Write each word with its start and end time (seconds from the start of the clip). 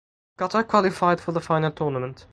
Qatar 0.39 0.65
qualified 0.67 1.21
for 1.21 1.31
the 1.31 1.39
final 1.39 1.69
tournament. 1.69 2.25